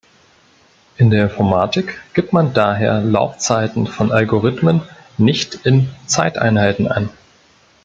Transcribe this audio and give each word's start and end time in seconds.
In 0.97 1.11
der 1.11 1.25
Informatik 1.25 2.01
gibt 2.15 2.33
man 2.33 2.53
daher 2.53 3.01
Laufzeiten 3.01 3.85
von 3.85 4.11
Algorithmen 4.11 4.81
nicht 5.19 5.53
in 5.63 5.91
Zeiteinheiten 6.07 6.87
an. 6.87 7.09